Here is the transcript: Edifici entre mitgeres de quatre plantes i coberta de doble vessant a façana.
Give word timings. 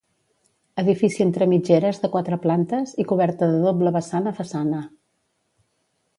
Edifici 0.83 1.21
entre 1.25 1.47
mitgeres 1.51 1.99
de 2.05 2.09
quatre 2.15 2.39
plantes 2.47 2.95
i 3.05 3.07
coberta 3.13 3.51
de 3.53 3.61
doble 3.67 3.95
vessant 3.99 4.33
a 4.33 4.35
façana. 4.41 4.83